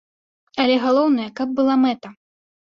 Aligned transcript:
Але 0.63 0.77
галоўнае, 0.87 1.29
каб 1.43 1.55
была 1.63 1.79
мэта. 1.85 2.07